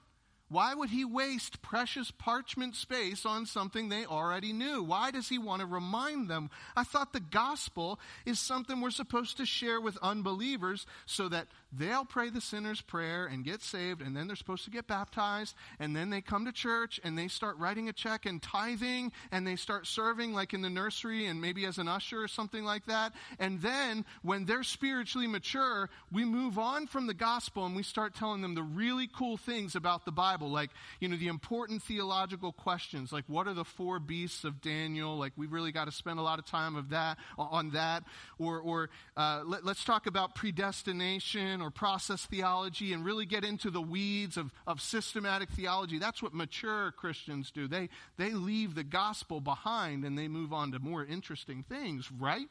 Why 0.49 0.73
would 0.73 0.89
he 0.89 1.05
waste 1.05 1.61
precious 1.61 2.09
parchment 2.09 2.75
space 2.75 3.23
on 3.23 3.45
something 3.45 3.87
they 3.87 4.05
already 4.05 4.51
knew? 4.51 4.81
Why 4.81 5.11
does 5.11 5.29
he 5.29 5.37
want 5.37 5.59
to 5.59 5.67
remind 5.67 6.27
them? 6.27 6.49
I 6.75 6.83
thought 6.83 7.13
the 7.13 7.19
gospel 7.19 7.99
is 8.25 8.39
something 8.39 8.81
we're 8.81 8.89
supposed 8.89 9.37
to 9.37 9.45
share 9.45 9.79
with 9.79 9.97
unbelievers 10.01 10.87
so 11.05 11.29
that 11.29 11.47
they'll 11.71 12.05
pray 12.05 12.29
the 12.29 12.41
sinner's 12.41 12.81
prayer 12.81 13.25
and 13.25 13.43
get 13.43 13.61
saved, 13.61 14.01
and 14.01 14.15
then 14.15 14.27
they're 14.27 14.35
supposed 14.35 14.65
to 14.65 14.71
get 14.71 14.87
baptized, 14.87 15.55
and 15.79 15.95
then 15.95 16.09
they 16.09 16.21
come 16.21 16.45
to 16.45 16.51
church 16.51 16.99
and 17.03 17.17
they 17.17 17.27
start 17.27 17.57
writing 17.57 17.89
a 17.89 17.93
check 17.93 18.25
and 18.25 18.41
tithing, 18.41 19.11
and 19.31 19.45
they 19.45 19.55
start 19.55 19.87
serving 19.87 20.33
like 20.33 20.53
in 20.53 20.61
the 20.61 20.69
nursery 20.69 21.27
and 21.27 21.41
maybe 21.41 21.65
as 21.65 21.77
an 21.77 21.87
usher 21.87 22.21
or 22.21 22.27
something 22.27 22.63
like 22.63 22.85
that. 22.85 23.13
And 23.39 23.61
then 23.61 24.05
when 24.21 24.45
they're 24.45 24.63
spiritually 24.63 25.27
mature, 25.27 25.89
we 26.11 26.25
move 26.25 26.57
on 26.57 26.87
from 26.87 27.07
the 27.07 27.13
gospel 27.13 27.65
and 27.65 27.75
we 27.75 27.83
start 27.83 28.15
telling 28.15 28.41
them 28.41 28.55
the 28.55 28.63
really 28.63 29.07
cool 29.07 29.37
things 29.37 29.75
about 29.75 30.05
the 30.05 30.11
Bible 30.11 30.49
like, 30.49 30.71
you 30.99 31.07
know, 31.07 31.17
the 31.17 31.27
important 31.27 31.83
theological 31.83 32.51
questions, 32.51 33.11
like 33.11 33.25
what 33.27 33.47
are 33.47 33.53
the 33.53 33.65
four 33.65 33.99
beasts 33.99 34.43
of 34.43 34.61
Daniel? 34.61 35.17
Like, 35.17 35.33
we 35.37 35.47
really 35.47 35.71
got 35.71 35.85
to 35.85 35.91
spend 35.91 36.19
a 36.19 36.21
lot 36.21 36.39
of 36.39 36.45
time 36.45 36.75
of 36.75 36.89
that 36.89 37.17
on 37.37 37.71
that. 37.71 38.03
Or, 38.37 38.59
or 38.59 38.89
uh, 39.15 39.41
let, 39.45 39.65
let's 39.65 39.83
talk 39.83 40.07
about 40.07 40.35
predestination 40.35 41.58
or 41.61 41.71
process 41.71 42.25
theology 42.25 42.93
and 42.93 43.05
really 43.05 43.25
get 43.25 43.43
into 43.43 43.69
the 43.69 43.81
weeds 43.81 44.37
of, 44.37 44.51
of 44.67 44.81
systematic 44.81 45.49
theology. 45.49 45.99
That's 45.99 46.21
what 46.21 46.33
mature 46.33 46.91
Christians 46.91 47.51
do. 47.51 47.67
They, 47.67 47.89
they 48.17 48.31
leave 48.31 48.75
the 48.75 48.83
gospel 48.83 49.41
behind 49.41 50.03
and 50.05 50.17
they 50.17 50.27
move 50.27 50.53
on 50.53 50.71
to 50.71 50.79
more 50.79 51.05
interesting 51.05 51.63
things, 51.67 52.11
right? 52.11 52.47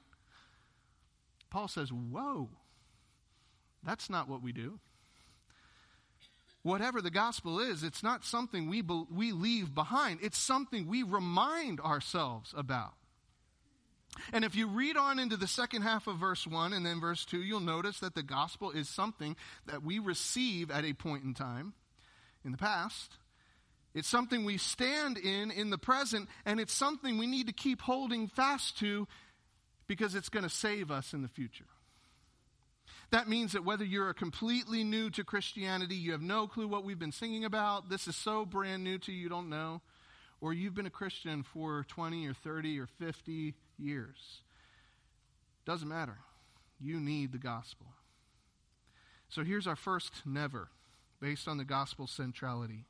Paul 1.51 1.69
says, 1.69 1.91
Whoa, 1.91 2.49
that's 3.83 4.11
not 4.11 4.29
what 4.29 4.43
we 4.43 4.53
do 4.53 4.81
whatever 6.69 7.01
the 7.01 7.11
gospel 7.11 7.59
is, 7.59 7.83
it's 7.83 8.03
not 8.03 8.25
something 8.25 8.69
we, 8.69 8.83
be, 8.83 9.05
we 9.11 9.33
leave 9.33 9.75
behind. 9.75 10.21
It's 10.23 10.39
something 10.39 10.87
we 10.87 11.03
remind 11.03 11.81
ourselves 11.81 12.53
about. 12.57 12.93
And 14.33 14.45
if 14.45 14.55
you 14.55 14.67
read 14.67 14.97
on 14.97 15.19
into 15.19 15.37
the 15.37 15.47
second 15.47 15.83
half 15.83 16.07
of 16.07 16.19
verse 16.19 16.47
1 16.47 16.73
and 16.73 16.85
then 16.85 17.01
verse 17.01 17.25
2, 17.25 17.39
you'll 17.39 17.61
notice 17.61 18.01
that 18.01 18.15
the 18.15 18.23
gospel 18.23 18.71
is 18.71 18.89
something 18.89 19.37
that 19.67 19.83
we 19.83 19.99
receive 19.99 20.71
at 20.71 20.85
a 20.85 20.93
point 20.93 21.25
in 21.25 21.35
time 21.35 21.75
in 22.45 22.53
the 22.53 22.59
past. 22.59 23.17
It's 23.95 24.09
something 24.09 24.45
we 24.45 24.59
stand 24.59 25.19
in 25.19 25.51
in 25.51 25.71
the 25.71 25.79
present, 25.79 26.29
and 26.45 26.61
it's 26.61 26.75
something 26.75 27.19
we 27.19 27.27
need 27.27 27.47
to 27.47 27.53
keep 27.53 27.81
holding 27.81 28.29
fast 28.29 28.79
to 28.79 29.09
because 29.87 30.15
it's 30.15 30.29
going 30.29 30.45
to 30.45 30.51
save 30.51 30.91
us 30.91 31.13
in 31.13 31.23
the 31.23 31.29
future. 31.29 31.65
That 33.11 33.29
means 33.29 33.53
that 33.53 33.65
whether 33.65 33.85
you're 33.85 34.13
completely 34.13 34.85
new 34.85 35.09
to 35.11 35.25
Christianity, 35.25 35.95
you 35.95 36.13
have 36.13 36.21
no 36.21 36.47
clue 36.47 36.69
what 36.69 36.85
we've 36.85 36.99
been 36.99 37.13
singing 37.13 37.45
about, 37.45 37.89
this 37.89 38.07
is 38.07 38.15
so 38.15 38.45
brand 38.45 38.85
new 38.85 38.99
to 38.99 39.13
you, 39.13 39.23
you 39.23 39.29
don't 39.31 39.49
know, 39.49 39.81
or 40.43 40.53
you've 40.53 40.75
been 40.75 40.87
a 40.87 40.91
Christian 40.91 41.43
for 41.43 41.85
20 41.89 42.27
or 42.29 42.35
30 42.35 42.79
or 42.79 42.87
50 42.87 43.55
years, 43.79 44.43
doesn't 45.65 45.89
matter. 45.89 46.19
You 46.81 47.01
need 47.01 47.33
the 47.33 47.39
gospel. 47.39 47.87
So 49.29 49.45
here's 49.45 49.67
our 49.67 49.77
first 49.77 50.13
never, 50.25 50.69
based 51.21 51.49
on 51.49 51.59
the 51.59 51.65
gospel 51.65 52.07
centrality. 52.07 52.85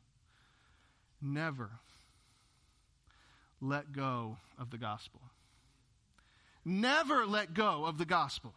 Never 1.20 1.70
let 3.60 3.92
go 3.92 4.36
of 4.58 4.70
the 4.70 4.78
gospel. 4.78 5.20
Never 6.64 7.26
let 7.26 7.54
go 7.54 7.84
of 7.86 7.98
the 7.98 8.04
gospel. 8.04 8.54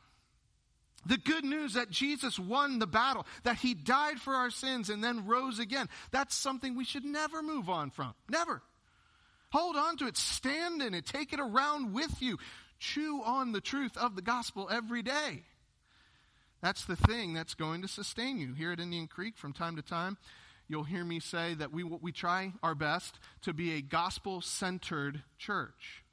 The 1.05 1.17
good 1.17 1.43
news 1.43 1.73
that 1.73 1.89
Jesus 1.89 2.37
won 2.37 2.77
the 2.77 2.85
battle, 2.85 3.25
that 3.43 3.57
he 3.57 3.73
died 3.73 4.19
for 4.19 4.35
our 4.35 4.51
sins 4.51 4.89
and 4.89 5.03
then 5.03 5.25
rose 5.25 5.57
again. 5.57 5.89
That's 6.11 6.35
something 6.35 6.75
we 6.75 6.85
should 6.85 7.05
never 7.05 7.41
move 7.41 7.69
on 7.69 7.89
from. 7.89 8.13
Never. 8.29 8.61
Hold 9.51 9.75
on 9.75 9.97
to 9.97 10.07
it. 10.07 10.17
Stand 10.17 10.81
in 10.81 10.93
it. 10.93 11.05
Take 11.05 11.33
it 11.33 11.39
around 11.39 11.93
with 11.93 12.21
you. 12.21 12.37
Chew 12.79 13.21
on 13.23 13.51
the 13.51 13.61
truth 13.61 13.95
of 13.97 14.15
the 14.15 14.21
gospel 14.21 14.69
every 14.71 15.03
day. 15.03 15.43
That's 16.61 16.85
the 16.85 16.95
thing 16.95 17.33
that's 17.33 17.53
going 17.53 17.81
to 17.81 17.87
sustain 17.87 18.37
you. 18.37 18.53
Here 18.53 18.71
at 18.71 18.79
Indian 18.79 19.07
Creek, 19.07 19.37
from 19.37 19.51
time 19.51 19.75
to 19.75 19.81
time, 19.81 20.17
you'll 20.67 20.83
hear 20.83 21.03
me 21.03 21.19
say 21.19 21.53
that 21.55 21.73
we, 21.73 21.83
we 21.83 22.11
try 22.11 22.53
our 22.63 22.75
best 22.75 23.19
to 23.41 23.53
be 23.53 23.73
a 23.73 23.81
gospel 23.81 24.41
centered 24.41 25.21
church. 25.37 26.03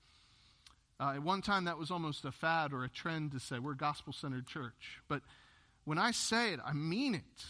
Uh, 1.01 1.13
at 1.15 1.23
one 1.23 1.43
time, 1.43 1.65
that 1.65 1.79
was 1.79 1.91
almost 1.91 2.25
a 2.25 2.33
fad 2.33 2.73
or 2.73 2.83
a 2.83 2.89
trend 2.89 3.33
to 3.33 3.41
say 3.41 3.59
we're 3.59 3.73
a 3.73 3.77
gospel 3.77 4.13
centered 4.13 4.47
church. 4.47 5.01
But 5.07 5.23
when 5.85 5.99
I 5.99 6.11
say 6.11 6.53
it, 6.55 6.61
I 6.65 6.73
mean 6.73 7.15
it. 7.15 7.45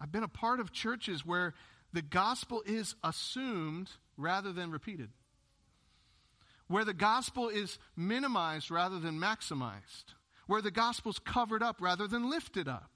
I've 0.00 0.12
been 0.12 0.22
a 0.22 0.28
part 0.28 0.60
of 0.60 0.72
churches 0.72 1.26
where 1.26 1.54
the 1.92 2.02
gospel 2.02 2.62
is 2.64 2.94
assumed 3.02 3.90
rather 4.16 4.52
than 4.52 4.70
repeated, 4.70 5.10
where 6.68 6.84
the 6.84 6.94
gospel 6.94 7.48
is 7.48 7.78
minimized 7.96 8.70
rather 8.70 8.98
than 8.98 9.18
maximized, 9.18 10.14
where 10.46 10.62
the 10.62 10.70
gospel 10.70 11.10
is 11.10 11.18
covered 11.18 11.62
up 11.62 11.76
rather 11.80 12.06
than 12.06 12.30
lifted 12.30 12.68
up. 12.68 12.90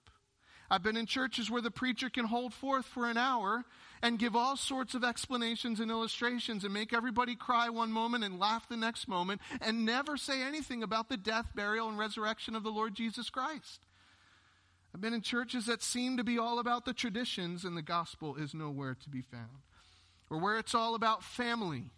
I've 0.70 0.84
been 0.84 0.96
in 0.96 1.06
churches 1.06 1.50
where 1.50 1.60
the 1.60 1.70
preacher 1.70 2.08
can 2.08 2.26
hold 2.26 2.54
forth 2.54 2.86
for 2.86 3.10
an 3.10 3.16
hour 3.16 3.64
and 4.02 4.20
give 4.20 4.36
all 4.36 4.56
sorts 4.56 4.94
of 4.94 5.02
explanations 5.02 5.80
and 5.80 5.90
illustrations 5.90 6.62
and 6.62 6.72
make 6.72 6.92
everybody 6.92 7.34
cry 7.34 7.68
one 7.68 7.90
moment 7.90 8.22
and 8.22 8.38
laugh 8.38 8.68
the 8.68 8.76
next 8.76 9.08
moment 9.08 9.40
and 9.60 9.84
never 9.84 10.16
say 10.16 10.42
anything 10.42 10.84
about 10.84 11.08
the 11.08 11.16
death, 11.16 11.46
burial, 11.56 11.88
and 11.88 11.98
resurrection 11.98 12.54
of 12.54 12.62
the 12.62 12.70
Lord 12.70 12.94
Jesus 12.94 13.30
Christ. 13.30 13.80
I've 14.94 15.00
been 15.00 15.14
in 15.14 15.22
churches 15.22 15.66
that 15.66 15.82
seem 15.82 16.16
to 16.16 16.24
be 16.24 16.38
all 16.38 16.60
about 16.60 16.84
the 16.84 16.92
traditions 16.92 17.64
and 17.64 17.76
the 17.76 17.82
gospel 17.82 18.36
is 18.36 18.54
nowhere 18.54 18.94
to 18.94 19.08
be 19.08 19.22
found. 19.22 19.62
Or 20.30 20.38
where 20.38 20.58
it's 20.58 20.74
all 20.74 20.94
about 20.94 21.24
family 21.24 21.90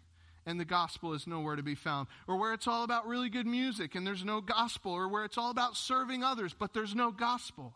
and 0.45 0.59
the 0.59 0.65
gospel 0.65 1.13
is 1.13 1.25
nowhere 1.25 1.55
to 1.55 1.63
be 1.63 1.75
found. 1.75 2.07
Or 2.27 2.35
where 2.37 2.53
it's 2.53 2.67
all 2.67 2.83
about 2.83 3.07
really 3.07 3.29
good 3.29 3.47
music 3.47 3.95
and 3.95 4.05
there's 4.05 4.25
no 4.25 4.41
gospel. 4.41 4.91
Or 4.91 5.07
where 5.07 5.23
it's 5.23 5.37
all 5.37 5.51
about 5.51 5.77
serving 5.77 6.23
others 6.23 6.53
but 6.57 6.73
there's 6.73 6.95
no 6.95 7.11
gospel 7.11 7.75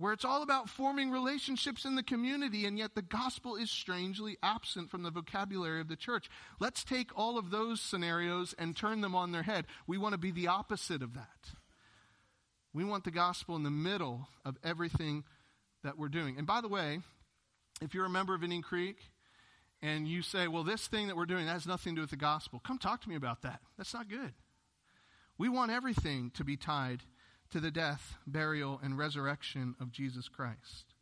where 0.00 0.14
it's 0.14 0.24
all 0.24 0.42
about 0.42 0.70
forming 0.70 1.10
relationships 1.10 1.84
in 1.84 1.94
the 1.94 2.02
community, 2.02 2.64
and 2.64 2.78
yet 2.78 2.94
the 2.94 3.02
gospel 3.02 3.54
is 3.54 3.70
strangely 3.70 4.38
absent 4.42 4.90
from 4.90 5.02
the 5.02 5.10
vocabulary 5.10 5.78
of 5.78 5.88
the 5.88 5.96
church. 5.96 6.30
Let's 6.58 6.82
take 6.82 7.10
all 7.14 7.36
of 7.36 7.50
those 7.50 7.82
scenarios 7.82 8.54
and 8.58 8.74
turn 8.74 9.02
them 9.02 9.14
on 9.14 9.30
their 9.30 9.42
head. 9.42 9.66
We 9.86 9.98
want 9.98 10.14
to 10.14 10.18
be 10.18 10.30
the 10.30 10.46
opposite 10.46 11.02
of 11.02 11.12
that. 11.14 11.50
We 12.72 12.82
want 12.82 13.04
the 13.04 13.10
gospel 13.10 13.56
in 13.56 13.62
the 13.62 13.70
middle 13.70 14.26
of 14.42 14.56
everything 14.64 15.24
that 15.84 15.98
we're 15.98 16.08
doing. 16.08 16.38
And 16.38 16.46
by 16.46 16.62
the 16.62 16.68
way, 16.68 17.00
if 17.82 17.92
you're 17.92 18.06
a 18.06 18.10
member 18.10 18.34
of 18.34 18.42
Indian 18.42 18.62
Creek 18.62 18.96
and 19.82 20.06
you 20.06 20.22
say, 20.22 20.46
well, 20.48 20.64
this 20.64 20.86
thing 20.86 21.06
that 21.06 21.16
we're 21.16 21.26
doing 21.26 21.46
that 21.46 21.52
has 21.52 21.66
nothing 21.66 21.94
to 21.94 21.96
do 21.96 22.00
with 22.02 22.10
the 22.10 22.16
gospel, 22.16 22.60
come 22.64 22.78
talk 22.78 23.02
to 23.02 23.08
me 23.08 23.16
about 23.16 23.42
that. 23.42 23.60
That's 23.78 23.94
not 23.94 24.08
good. 24.08 24.32
We 25.38 25.48
want 25.48 25.70
everything 25.70 26.32
to 26.34 26.44
be 26.44 26.56
tied 26.56 27.02
to 27.50 27.60
the 27.60 27.70
death, 27.70 28.16
burial, 28.26 28.78
and 28.82 28.98
resurrection 28.98 29.74
of 29.80 29.90
Jesus 29.90 30.28
Christ. 30.28 30.94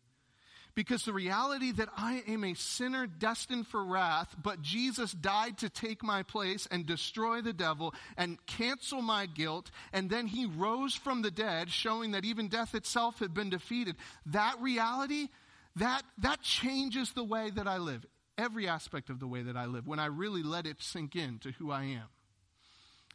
Because 0.75 1.05
the 1.05 1.13
reality 1.13 1.73
that 1.73 1.89
I 1.97 2.23
am 2.29 2.45
a 2.45 2.55
sinner 2.55 3.09
destined 3.09 3.67
for 3.67 3.85
wrath, 3.85 4.37
but 4.41 4.63
Jesus 4.63 5.11
died 5.11 5.59
to 5.59 5.69
take 5.69 6.05
my 6.05 6.23
place 6.23 6.69
and 6.71 6.87
destroy 6.87 7.41
the 7.41 7.53
devil 7.53 7.95
and 8.17 8.39
cancel 8.47 9.03
my 9.03 9.27
guilt, 9.27 9.73
and 9.93 10.09
then 10.09 10.29
he 10.29 10.47
rose 10.47 10.95
from 10.95 11.23
the 11.23 11.33
dead, 11.33 11.69
showing 11.71 12.13
that 12.13 12.25
even 12.25 12.47
death 12.47 12.77
itself 12.77 13.19
had 13.19 13.35
been 13.35 13.51
defeated. 13.51 13.97
That 14.27 14.61
reality, 14.61 15.31
that, 15.75 16.03
that 16.19 16.43
changes 16.43 17.13
the 17.13 17.25
way 17.25 17.51
that 17.51 17.67
I 17.67 17.79
live, 17.79 18.07
every 18.39 18.69
aspect 18.69 19.11
of 19.11 19.21
the 19.21 19.27
way 19.27 19.43
that 19.43 19.57
I 19.57 19.67
live, 19.67 19.87
when 19.87 19.99
I 19.99 20.07
really 20.07 20.43
let 20.43 20.67
it 20.67 20.81
sink 20.81 21.17
in 21.17 21.39
to 21.41 21.51
who 21.53 21.71
I 21.71 21.83
am. 21.83 22.09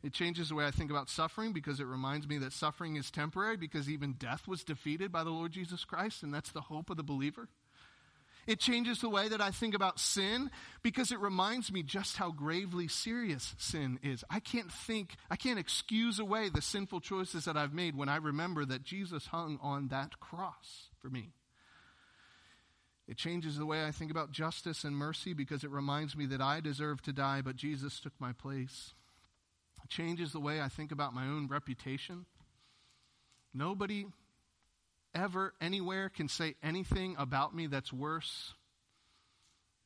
It 0.03 0.11
changes 0.11 0.49
the 0.49 0.55
way 0.55 0.65
I 0.65 0.71
think 0.71 0.91
about 0.91 1.09
suffering 1.09 1.53
because 1.53 1.79
it 1.79 1.87
reminds 1.87 2.27
me 2.27 2.37
that 2.39 2.51
suffering 2.51 2.97
is 2.97 3.09
temporary 3.09 3.55
because 3.55 3.89
even 3.89 4.13
death 4.13 4.47
was 4.49 4.65
defeated 4.65 5.13
by 5.13 5.23
the 5.23 5.29
Lord 5.29 5.53
Jesus 5.53 5.85
Christ, 5.85 6.23
and 6.23 6.33
that's 6.33 6.51
the 6.51 6.61
hope 6.61 6.89
of 6.89 6.97
the 6.97 7.03
believer. 7.03 7.47
It 8.45 8.59
changes 8.59 8.99
the 8.99 9.09
way 9.09 9.29
that 9.29 9.39
I 9.39 9.51
think 9.51 9.73
about 9.73 10.01
sin 10.01 10.51
because 10.81 11.13
it 11.13 11.19
reminds 11.19 11.71
me 11.71 11.81
just 11.81 12.17
how 12.17 12.31
gravely 12.31 12.89
serious 12.89 13.55
sin 13.57 13.99
is. 14.03 14.25
I 14.29 14.41
can't 14.41 14.69
think, 14.69 15.15
I 15.31 15.37
can't 15.37 15.59
excuse 15.59 16.19
away 16.19 16.49
the 16.49 16.61
sinful 16.61 16.99
choices 16.99 17.45
that 17.45 17.55
I've 17.55 17.73
made 17.73 17.95
when 17.95 18.09
I 18.09 18.17
remember 18.17 18.65
that 18.65 18.83
Jesus 18.83 19.27
hung 19.27 19.59
on 19.61 19.87
that 19.87 20.19
cross 20.19 20.89
for 20.99 21.09
me. 21.09 21.31
It 23.07 23.17
changes 23.17 23.57
the 23.57 23.65
way 23.65 23.85
I 23.85 23.91
think 23.91 24.11
about 24.11 24.31
justice 24.31 24.83
and 24.83 24.95
mercy 24.95 25.33
because 25.33 25.63
it 25.63 25.71
reminds 25.71 26.15
me 26.15 26.25
that 26.27 26.41
I 26.41 26.61
deserve 26.61 27.01
to 27.03 27.13
die, 27.13 27.41
but 27.41 27.55
Jesus 27.55 27.99
took 27.99 28.13
my 28.19 28.31
place 28.31 28.93
It 29.83 29.89
changes 29.89 30.31
the 30.31 30.39
way 30.39 30.61
I 30.61 30.69
think 30.69 30.91
about 30.91 31.13
my 31.13 31.27
own 31.27 31.47
reputation. 31.47 32.25
Nobody 33.53 34.05
ever, 35.13 35.53
anywhere, 35.59 36.09
can 36.09 36.29
say 36.29 36.55
anything 36.63 37.15
about 37.19 37.53
me 37.53 37.67
that's 37.67 37.91
worse, 37.91 38.53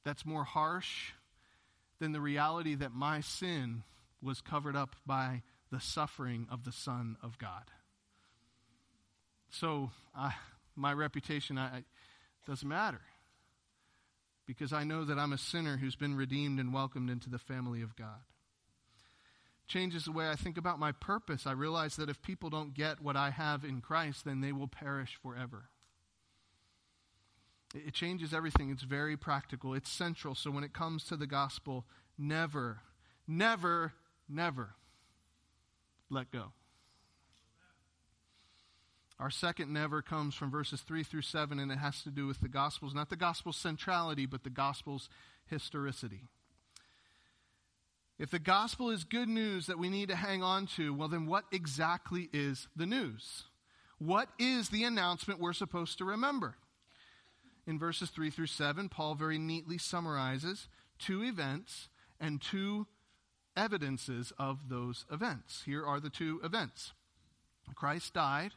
that's 0.05 0.25
more 0.25 0.43
harsh 0.43 1.11
than 1.99 2.11
the 2.11 2.21
reality 2.21 2.75
that 2.75 2.93
my 2.93 3.21
sin 3.21 3.83
was 4.21 4.41
covered 4.41 4.75
up 4.75 4.95
by 5.05 5.41
the 5.71 5.79
suffering 5.79 6.47
of 6.49 6.63
the 6.63 6.71
Son 6.71 7.17
of 7.21 7.37
God. 7.37 7.63
So, 9.49 9.91
my 10.75 10.93
reputation 10.93 11.57
I, 11.57 11.83
doesn't 12.47 12.67
matter. 12.67 13.01
because 14.47 14.71
I 14.71 14.85
know 14.85 15.03
that 15.03 15.19
I'm 15.19 15.33
a 15.33 15.37
sinner 15.37 15.75
who's 15.77 15.97
been 15.97 16.15
redeemed 16.15 16.57
and 16.59 16.73
welcomed 16.73 17.09
into 17.09 17.29
the 17.29 17.37
family 17.37 17.81
of 17.81 17.95
God. 17.97 18.21
Changes 19.67 20.05
the 20.05 20.13
way 20.13 20.29
I 20.29 20.35
think 20.37 20.57
about 20.57 20.79
my 20.79 20.93
purpose. 20.93 21.45
I 21.45 21.51
realize 21.51 21.97
that 21.97 22.09
if 22.09 22.21
people 22.21 22.49
don't 22.49 22.73
get 22.73 23.01
what 23.01 23.17
I 23.17 23.31
have 23.31 23.65
in 23.65 23.81
Christ, 23.81 24.23
then 24.23 24.39
they 24.39 24.53
will 24.53 24.69
perish 24.69 25.19
forever. 25.21 25.65
It 27.75 27.93
changes 27.93 28.33
everything. 28.33 28.69
It's 28.71 28.83
very 28.83 29.17
practical, 29.17 29.73
it's 29.73 29.91
central. 29.91 30.33
So 30.33 30.49
when 30.49 30.63
it 30.63 30.73
comes 30.73 31.03
to 31.05 31.17
the 31.17 31.27
gospel, 31.27 31.83
never, 32.17 32.79
never, 33.27 33.91
never 34.29 34.75
let 36.09 36.31
go. 36.31 36.53
Our 39.19 39.31
second 39.31 39.73
never 39.73 40.01
comes 40.01 40.35
from 40.35 40.51
verses 40.51 40.81
3 40.81 41.03
through 41.03 41.23
7, 41.23 41.59
and 41.59 41.71
it 41.71 41.79
has 41.79 42.03
to 42.03 42.11
do 42.11 42.27
with 42.27 42.39
the 42.39 42.47
Gospels. 42.47 42.93
Not 42.93 43.09
the 43.09 43.15
Gospel's 43.15 43.57
centrality, 43.57 44.27
but 44.27 44.43
the 44.43 44.51
Gospel's 44.51 45.09
historicity. 45.47 46.29
If 48.19 48.29
the 48.29 48.39
Gospel 48.39 48.91
is 48.91 49.03
good 49.03 49.27
news 49.27 49.67
that 49.67 49.79
we 49.79 49.89
need 49.89 50.09
to 50.09 50.15
hang 50.15 50.43
on 50.43 50.67
to, 50.75 50.93
well, 50.93 51.07
then 51.07 51.25
what 51.25 51.45
exactly 51.51 52.29
is 52.31 52.67
the 52.75 52.85
news? 52.85 53.43
What 53.97 54.29
is 54.37 54.69
the 54.69 54.83
announcement 54.83 55.39
we're 55.39 55.53
supposed 55.53 55.97
to 55.97 56.05
remember? 56.05 56.55
In 57.65 57.79
verses 57.79 58.09
3 58.09 58.29
through 58.29 58.47
7, 58.47 58.87
Paul 58.87 59.15
very 59.15 59.39
neatly 59.39 59.79
summarizes 59.79 60.67
two 60.99 61.23
events 61.23 61.89
and 62.19 62.41
two 62.41 62.87
evidences 63.55 64.31
of 64.37 64.69
those 64.69 65.05
events. 65.11 65.63
Here 65.65 65.83
are 65.83 65.99
the 65.99 66.11
two 66.11 66.39
events 66.43 66.93
Christ 67.75 68.13
died 68.13 68.53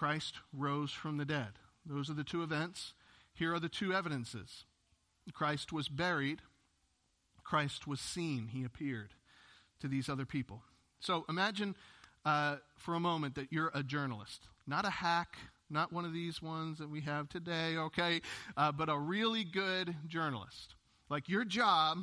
Christ 0.00 0.36
rose 0.54 0.92
from 0.92 1.18
the 1.18 1.26
dead. 1.26 1.58
Those 1.84 2.08
are 2.08 2.14
the 2.14 2.24
two 2.24 2.42
events. 2.42 2.94
Here 3.34 3.52
are 3.52 3.60
the 3.60 3.68
two 3.68 3.92
evidences 3.92 4.64
Christ 5.34 5.74
was 5.74 5.88
buried, 5.88 6.40
Christ 7.44 7.86
was 7.86 8.00
seen. 8.00 8.48
He 8.50 8.64
appeared 8.64 9.10
to 9.80 9.88
these 9.88 10.08
other 10.08 10.24
people. 10.24 10.62
So 11.00 11.26
imagine 11.28 11.76
uh, 12.24 12.56
for 12.78 12.94
a 12.94 13.00
moment 13.00 13.34
that 13.34 13.52
you're 13.52 13.70
a 13.74 13.82
journalist, 13.82 14.48
not 14.66 14.86
a 14.86 14.90
hack, 14.90 15.36
not 15.68 15.92
one 15.92 16.06
of 16.06 16.14
these 16.14 16.40
ones 16.40 16.78
that 16.78 16.88
we 16.88 17.02
have 17.02 17.28
today, 17.28 17.76
okay, 17.76 18.22
uh, 18.56 18.72
but 18.72 18.88
a 18.88 18.98
really 18.98 19.44
good 19.44 19.94
journalist. 20.06 20.76
Like 21.10 21.28
your 21.28 21.44
job 21.44 21.98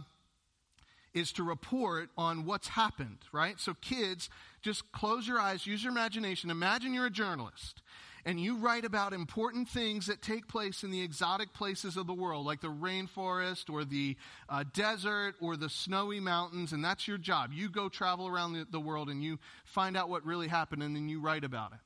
is 1.18 1.32
to 1.34 1.44
report 1.44 2.10
on 2.18 2.46
what's 2.46 2.68
happened, 2.70 3.18
right? 3.32 3.60
So, 3.60 3.74
kids, 3.76 4.30
just 4.62 4.92
close 4.92 5.28
your 5.28 5.40
eyes, 5.40 5.66
use 5.66 5.84
your 5.84 5.92
imagination. 5.92 6.50
Imagine 6.50 6.94
you're 6.94 7.08
a 7.08 7.12
journalist 7.12 7.82
and 8.28 8.42
you 8.42 8.58
write 8.58 8.84
about 8.84 9.14
important 9.14 9.70
things 9.70 10.08
that 10.08 10.22
take 10.22 10.50
place 10.50 10.84
in 10.84 10.92
the 10.92 11.02
exotic 11.02 11.54
places 11.54 11.96
of 11.96 12.08
the 12.08 12.14
world, 12.14 12.46
like 12.46 12.60
the 12.60 12.68
rainforest 12.68 13.70
or 13.70 13.86
the 13.86 14.18
uh, 14.50 14.66
desert 14.74 15.36
or 15.40 15.56
the 15.56 15.70
snowy 15.70 16.20
mountains, 16.20 16.74
and 16.74 16.84
that's 16.84 17.08
your 17.08 17.18
job. 17.18 17.52
You 17.54 17.70
go 17.70 17.88
travel 17.88 18.28
around 18.28 18.52
the, 18.52 18.68
the 18.70 18.82
world 18.82 19.08
and 19.08 19.24
you 19.24 19.40
find 19.64 19.96
out 19.96 20.10
what 20.10 20.26
really 20.26 20.50
happened 20.50 20.84
and 20.84 20.94
then 20.94 21.08
you 21.08 21.22
write 21.22 21.46
about 21.46 21.72
it. 21.72 21.80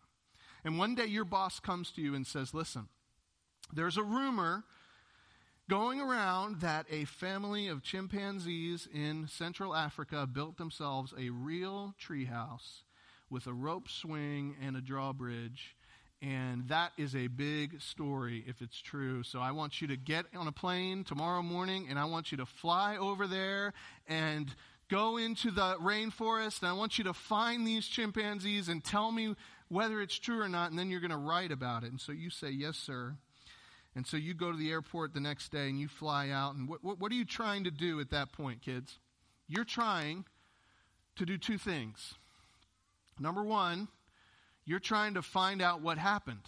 And 0.65 0.79
one 0.79 0.95
day 0.95 1.05
your 1.05 1.25
boss 1.25 1.59
comes 1.59 1.91
to 1.91 2.01
you 2.01 2.15
and 2.15 2.25
says, 2.25 2.55
Listen, 2.55 2.87
there's 3.71 3.97
a 3.97 4.03
rumor 4.03 4.63
going 5.71 6.01
around 6.01 6.59
that 6.59 6.85
a 6.91 7.05
family 7.05 7.69
of 7.69 7.81
chimpanzees 7.81 8.89
in 8.93 9.25
Central 9.29 9.73
Africa 9.73 10.27
built 10.27 10.57
themselves 10.57 11.13
a 11.17 11.29
real 11.29 11.95
treehouse 11.97 12.81
with 13.29 13.47
a 13.47 13.53
rope 13.53 13.87
swing 13.87 14.53
and 14.61 14.75
a 14.75 14.81
drawbridge. 14.81 15.77
And 16.21 16.67
that 16.67 16.91
is 16.97 17.15
a 17.15 17.27
big 17.27 17.81
story 17.81 18.43
if 18.45 18.61
it's 18.61 18.81
true. 18.81 19.23
So 19.23 19.39
I 19.39 19.53
want 19.53 19.79
you 19.79 19.87
to 19.87 19.95
get 19.95 20.25
on 20.35 20.45
a 20.45 20.51
plane 20.51 21.05
tomorrow 21.05 21.41
morning 21.41 21.87
and 21.89 21.97
I 21.97 22.03
want 22.03 22.33
you 22.33 22.37
to 22.39 22.45
fly 22.45 22.97
over 22.97 23.25
there 23.25 23.71
and 24.09 24.53
go 24.89 25.15
into 25.15 25.51
the 25.51 25.77
rainforest. 25.77 26.59
And 26.59 26.69
I 26.69 26.73
want 26.73 26.97
you 26.97 27.05
to 27.05 27.13
find 27.13 27.65
these 27.65 27.87
chimpanzees 27.87 28.67
and 28.67 28.83
tell 28.83 29.09
me 29.13 29.37
whether 29.69 30.01
it's 30.01 30.19
true 30.19 30.41
or 30.41 30.49
not. 30.49 30.69
And 30.69 30.77
then 30.77 30.89
you're 30.89 30.99
going 30.99 31.11
to 31.11 31.17
write 31.17 31.53
about 31.53 31.85
it. 31.85 31.91
And 31.91 32.01
so 32.01 32.11
you 32.11 32.29
say, 32.29 32.49
Yes, 32.49 32.75
sir. 32.75 33.15
And 33.95 34.07
so 34.07 34.17
you 34.17 34.33
go 34.33 34.51
to 34.51 34.57
the 34.57 34.71
airport 34.71 35.13
the 35.13 35.19
next 35.19 35.51
day 35.51 35.69
and 35.69 35.79
you 35.79 35.87
fly 35.87 36.29
out. 36.29 36.55
And 36.55 36.67
what, 36.69 36.83
what, 36.83 36.99
what, 36.99 37.11
are 37.11 37.15
you 37.15 37.25
trying 37.25 37.65
to 37.65 37.71
do 37.71 37.99
at 37.99 38.09
that 38.11 38.31
point, 38.31 38.61
kids? 38.61 38.99
You're 39.47 39.65
trying 39.65 40.25
to 41.17 41.25
do 41.25 41.37
two 41.37 41.57
things. 41.57 42.13
Number 43.19 43.43
one, 43.43 43.89
you're 44.65 44.79
trying 44.79 45.15
to 45.15 45.21
find 45.21 45.61
out 45.61 45.81
what 45.81 45.97
happened. 45.97 46.43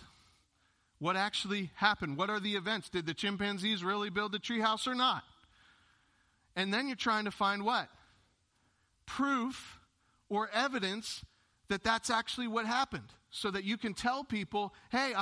What 1.00 1.18
actually 1.18 1.72
happened? 1.76 2.18
What 2.18 2.30
are 2.30 2.40
the 2.40 2.56
events? 2.56 2.90
Did 2.90 3.06
the 3.06 3.14
chimpanzees 3.14 3.84
really 3.84 4.10
build 4.10 4.32
the 4.32 4.40
treehouse 4.40 4.88
or 4.88 4.96
not? 4.96 5.24
And 6.56 6.74
then 6.74 6.88
you're 6.88 6.96
trying 6.96 7.26
to 7.26 7.32
find 7.32 7.66
what? 7.66 7.90
Proof 9.06 9.80
or 10.30 10.50
evidence 10.54 11.26
that 11.68 11.84
that's 11.84 12.10
actually 12.10 12.48
what 12.48 12.66
happened 12.66 13.10
so 13.32 13.52
that 13.52 13.64
you 13.64 13.78
can 13.78 13.94
tell 13.94 14.24
people, 14.24 14.74
hey, 14.92 15.12
I'm 15.16 15.22